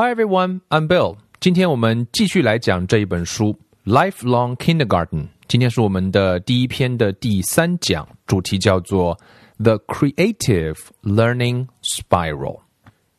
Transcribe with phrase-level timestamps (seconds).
[0.00, 1.16] Hi everyone, I'm Bill.
[1.40, 3.58] 今天我们继续来讲这一本书
[3.92, 5.24] 《Lifelong Kindergarten》。
[5.48, 9.18] 今天是我们的第一篇的第三讲，主题叫做
[9.58, 12.60] The Creative Learning Spiral。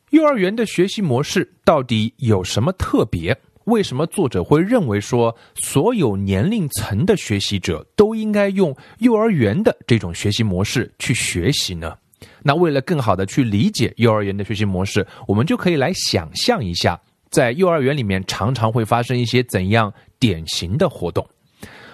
[0.08, 3.38] 幼儿园的学习模式到底有什么特别？
[3.64, 11.94] 为什么作者会认为说所有年龄层的学习者都应该用幼儿园的这种学习模式去学习呢？
[12.42, 17.00] 那为了更好的去理解幼儿园的学习模式，我们就可以来想象一下，
[17.30, 21.26] 在幼儿园里面常常会发生一些怎样典型的活动。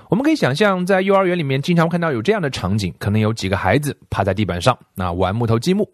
[0.08, 5.88] 我们可以想象，在幼儿园里面经常看到有这样的场景：可能有几个孩子趴在地板上，那玩木头积木，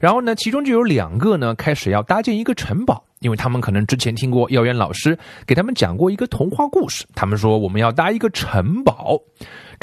[0.00, 9.16] 然后呢，其中就有两个呢开始要搭建一个城堡，因为他们可能之前听过幼儿园老师给他们讲过一个童话故事，他们说我们要搭一个城堡。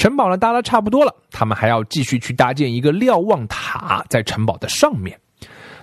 [0.00, 5.20] 城堡呢搭的差不多了，他们还要继续去搭建一个瞭望塔在城堡的上面。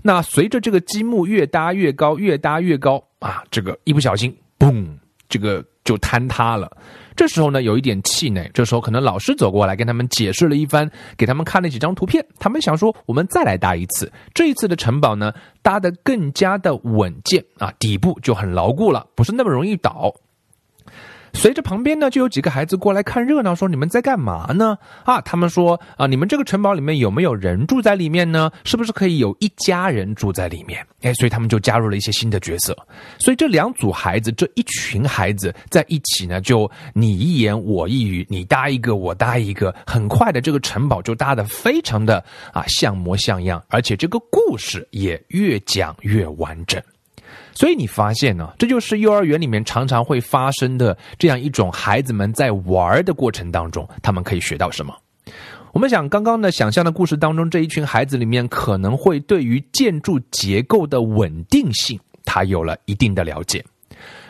[0.02, 4.88] 那随着这个积木越搭越高，越搭越高啊，这个一不小心，嘣，
[5.30, 6.68] 这个就坍塌了。
[7.16, 8.50] 这时候呢，有一点气馁。
[8.56, 12.26] 这时候可能老师走过来跟他们解释了一番，给他们看了几张图片。
[12.40, 14.12] 他们想说，我们再来搭一次。
[14.34, 20.12] 这一次的城堡呢，搭得更加的稳健啊，底部就很牢固了，不是那么容易倒。
[21.34, 28.52] 随着旁边呢，就有几个孩子过来看热闹，说：“你们在干嘛呢？”啊，他们说：“啊，你们这个城堡里面有没有人住在里面呢？
[28.64, 32.76] 是不是可以有一家人住在里面？”哎，所以他们就加入了一些新的角色。
[33.20, 46.82] 所以这两组孩子，这一群孩子在一起呢，就你一言我一语，你搭一个，我搭一个，很快的这个城堡就搭得非常的啊像模像样，而且这个故事也越讲越完整。
[47.58, 54.96] 所以你发现呢，这就是幼儿园里面常常会发生的这样一种孩子们在玩的过程当中，他们可以学到什么？
[55.74, 63.66] 我们想刚刚的想象的故事当中，这一群孩子里面可能会对于建筑结构的稳定性，他有了一定的了解，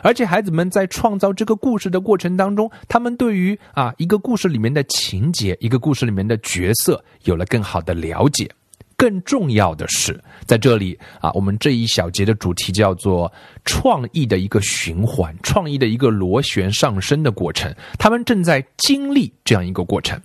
[0.00, 8.50] 而且孩子们在创造这个故事的过程当中，他们对于啊一个故事里面的情节，一个故事里面的角色，有了更好的了解。
[8.98, 13.32] 更重要的是，在这里啊，我们这一小节的主题叫做
[13.64, 17.72] 创意的一个循环，创意的一个螺旋上升的过程。
[17.96, 20.20] 他们正在经历这样一个过程。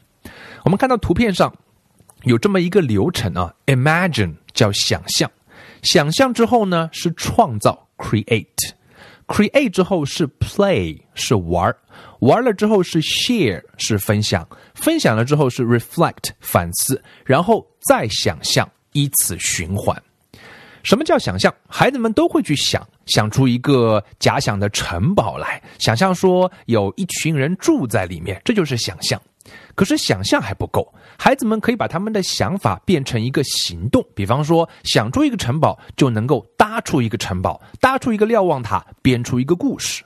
[0.66, 1.56] 我们看到图片上
[2.24, 5.32] 有这么一个流程啊，imagine 叫想象，
[5.84, 11.72] 想象之后呢是创造 create，create 之后是 play 是玩
[12.22, 17.64] 玩了之后是 share 是分享，分享了之后是 reflect 反思，然后。
[17.88, 19.96] 再想象，依此循环。
[20.84, 21.54] 什么叫想象？
[21.68, 29.22] 孩子们都会去想，想出一个假想的城堡来，想象说有一群人住在里面，这就是想象。
[29.76, 34.06] 可是想象还不够，孩子们可以把他们的想法变成一个行动。
[34.14, 40.04] 比方说，想出一个城堡，就能够搭出一个城堡，搭出一个瞭望塔，编出一个故事。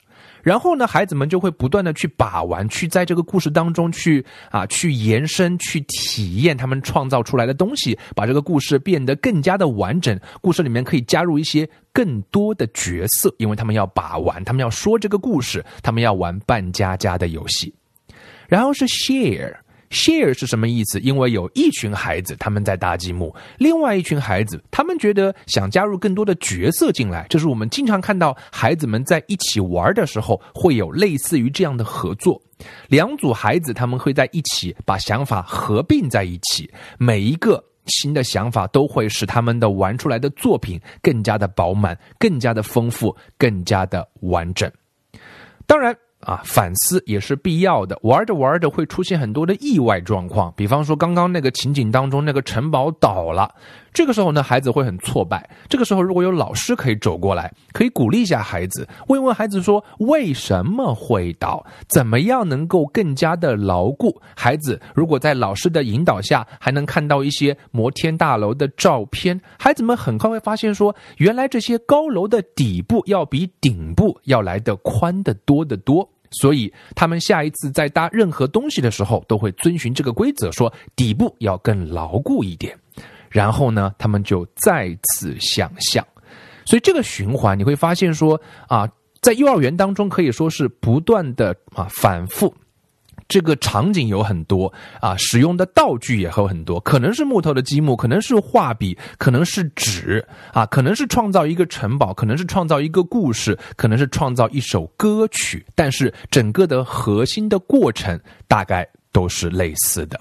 [0.47, 10.17] 然后呢，孩子们就会不断的去把玩，去在这个故事当中去啊，去延伸，去体验他们创造出来的东西，把这个故事变得更加的完整。
[10.39, 17.75] 故事里面可以加入一些更多的角色，因为他们要把玩，他们要说这个故事，他们要玩扮家家的游戏。
[18.47, 19.53] 然后是 share。
[19.89, 20.99] Share 是什么意思？
[20.99, 32.41] 因为有一群孩子他们在搭积木，另外一群孩子他们觉得想加入更多的角色进来，这是我们经常看到孩子们在一起玩的时候会有类似于这样的合作。
[32.89, 44.69] 两组孩子他们会在一起把想法合并在一起，每一个新的想法都会使他们的玩出来的作品更加的饱满、更加的丰富、更加的完整。
[45.65, 45.95] 当然。
[46.19, 47.97] 啊，反思也是必要的。
[48.01, 53.53] 玩着玩着会出现很多的意外状况，比方说刚刚那个情景当中，那个城堡倒了。
[53.97, 55.49] 这个时候呢，孩子会很挫败。
[55.67, 64.21] 这个时候，如果有老师可以走过来，可以鼓励一下孩子，问问孩子说为什么会倒，怎么样能够更加的牢固。
[64.35, 76.07] 孩子如果在老师的引导下，还能看到一些摩天大楼的照片，孩子们很快会发现说，原来这些高楼的底部要比顶部要来的宽得多得多。
[76.29, 82.77] 所以，他们下一次在搭任何东西的时候，都会遵循这个规则，说底部要更牢固一点。
[83.29, 86.05] 然后呢，他们就再次想象。
[86.65, 88.87] 所以，这个循环你会发现说啊，
[89.21, 92.53] 在幼儿园当中可以说是不断的啊反复。
[93.29, 94.71] 这个场景有很多
[95.01, 110.17] 啊，使用的道具也有很多，可能是木头的积木，可能是画笔，可能是纸啊，可能是创造一个城堡，可能是创造一个故事，可能是创造一首歌曲，但是整个的核心的过程大概都是类似的。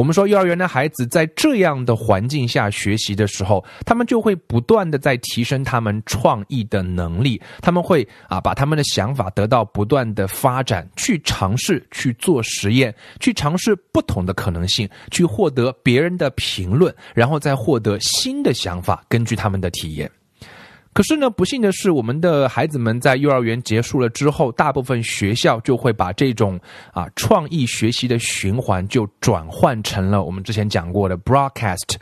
[0.00, 7.38] 我们说，幼儿园的孩子在这样的环境下学习的时候，他们就会不断的在提升他们创意的能力。
[7.60, 20.10] 他们会啊，把他们的想法得到不断的发展，去尝试去做实验，去尝试不同的可能性，去获得别人的评论，然后再获得新的想法，根据他们的体验。
[20.92, 26.58] 可是呢，不幸的是，我们的孩子们在幼儿园结束了之后，大部分学校就会把这种
[26.92, 31.94] 啊创意学习的循环就转换成了我们之前讲过的 broadcast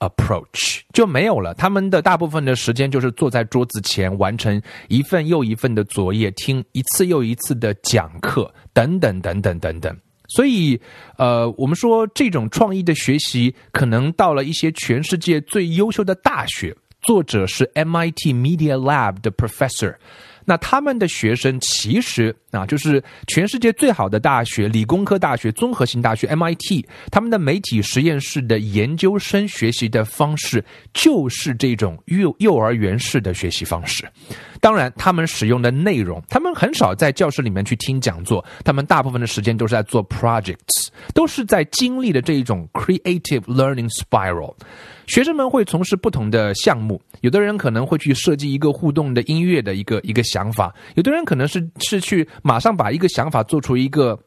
[0.00, 1.54] approach 就没有了。
[1.54, 9.96] 他们的大部分的时间就是坐在桌子前，完成一份又一份的作业，听一次又一次的讲课，等等等等等等。
[10.28, 10.78] 所以，
[11.16, 16.76] 呃，我们说这种创意的学习，可能到了一些全世界最优秀的大学。
[17.06, 19.94] 作者是 MIT Media Lab 的 professor，
[20.44, 34.04] 那他们的学生其实啊，就是全世界最好的大学——理工科大学、综合性大学 MIT，他们的媒体实验室的研究生学习的方式就是这种幼幼儿园式的学习方式。
[34.60, 44.54] 当然，他们使用的内容，他们很少在教室里面去听讲座，他们大部分的时间都是在做 projects，都是在经历的这一种 creative learning spiral。
[45.06, 54.18] 学生们会从事不同的项目，有的人可能会去设计一个互动的音乐的一个一个想法，有的人可能是是去马上把一个想法做出一个。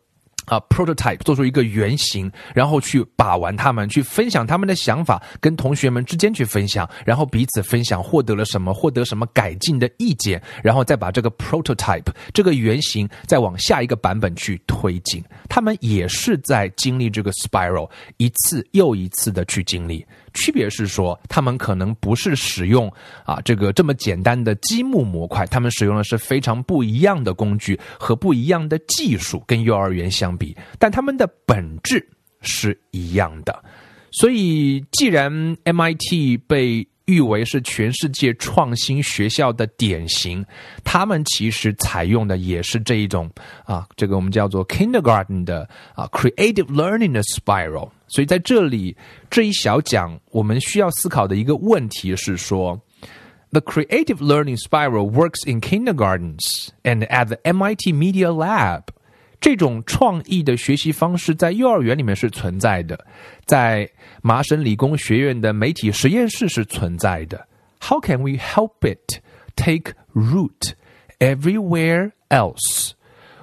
[0.45, 15.23] 啊，prototype 做出一个原型，然后去把玩他们，去分享他们的想法，跟同学们之间去分享，然后彼此分享获得了什么，获得什么改进的意见，然后再把这个 prototype 这个原型再往下一个版本去推进。
[15.47, 17.87] 他们也是在经历这个 spiral，
[18.17, 20.03] 一次又一次的去经历。
[20.33, 22.91] 区别是说，他们可能不是使用
[23.25, 32.05] 啊这个这么简单的积木模块，他们使用的是非常不一样的工具和不一样的技术，跟幼儿园相比，但他们的本质
[32.41, 33.63] 是一样的。
[34.11, 35.31] 所以，既然
[35.65, 40.45] MIT 被誉为是全世界创新学校的典型，
[40.83, 43.29] 他们其实采用的也是这一种
[43.65, 47.89] 啊，这个我们叫做 Kindergarten 的啊 Creative Learning 的 Spiral。
[48.07, 48.95] 所以在这里
[49.29, 52.79] 这一小讲，我们需要思考的一个问题是说
[53.51, 58.83] ：The creative learning spiral works in kindergartens and at the MIT Media Lab。
[59.41, 63.05] 这种创意的学习方式在幼儿园里面是存在的，
[63.45, 63.89] 在
[64.21, 67.47] 麻省理工学院的媒体实验室是存在的。
[67.81, 69.21] How can we help it
[69.55, 70.73] take root
[71.19, 72.91] everywhere else？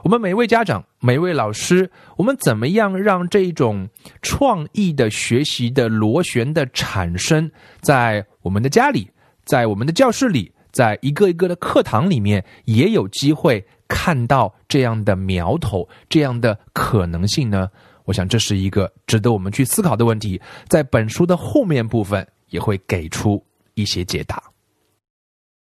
[0.03, 3.89] 我们每位家长、每位老师，我们怎么样让这种
[4.23, 7.51] 创意的学习的螺旋的产生，
[7.81, 9.11] 在我们的家里，
[9.45, 17.69] 在我们的教室里，在一个一个的课堂里面，也有机会看到这样的苗头、这样的可能性呢？
[18.05, 23.45] 我想这是一个值得我们去思考的问题，在本书的后面部分也会给出
[23.75, 24.43] 一些解答。